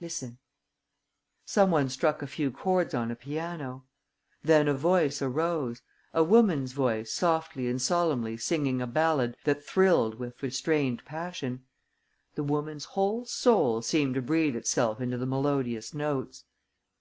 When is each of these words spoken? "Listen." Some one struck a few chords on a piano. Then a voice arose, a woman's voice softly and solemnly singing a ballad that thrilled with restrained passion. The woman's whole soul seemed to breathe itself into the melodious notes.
"Listen." 0.00 0.38
Some 1.46 1.70
one 1.70 1.88
struck 1.88 2.20
a 2.20 2.26
few 2.26 2.50
chords 2.50 2.94
on 2.94 3.12
a 3.12 3.14
piano. 3.14 3.86
Then 4.42 4.66
a 4.66 4.74
voice 4.74 5.22
arose, 5.22 5.82
a 6.12 6.24
woman's 6.24 6.72
voice 6.72 7.12
softly 7.12 7.68
and 7.68 7.80
solemnly 7.80 8.38
singing 8.38 8.82
a 8.82 8.88
ballad 8.88 9.36
that 9.44 9.64
thrilled 9.64 10.16
with 10.16 10.42
restrained 10.42 11.04
passion. 11.04 11.64
The 12.34 12.42
woman's 12.42 12.86
whole 12.86 13.24
soul 13.24 13.80
seemed 13.80 14.16
to 14.16 14.20
breathe 14.20 14.56
itself 14.56 15.00
into 15.00 15.16
the 15.16 15.26
melodious 15.26 15.94
notes. 15.94 16.42